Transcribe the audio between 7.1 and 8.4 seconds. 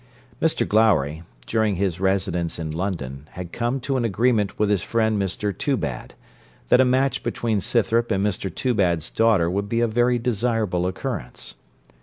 between Scythrop and